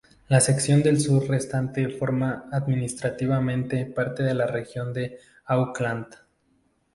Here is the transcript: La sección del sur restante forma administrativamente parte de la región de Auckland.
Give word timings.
La 0.29 0.41
sección 0.41 0.81
del 0.81 0.99
sur 0.99 1.27
restante 1.27 1.87
forma 1.87 2.45
administrativamente 2.51 3.85
parte 3.85 4.23
de 4.23 4.33
la 4.33 4.47
región 4.47 4.93
de 4.93 5.19
Auckland. 5.45 6.07